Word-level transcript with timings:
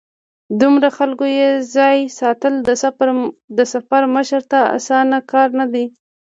د 0.49 0.51
دومره 0.61 0.87
خلکو 0.97 1.23
یو 1.39 1.53
ځای 1.75 1.97
ساتل 2.19 2.53
د 3.57 3.59
سفر 3.73 4.01
مشر 4.15 4.41
ته 4.51 4.59
اسانه 4.77 5.17
کار 5.31 5.49
نه 5.59 5.65
دی. 5.73 5.85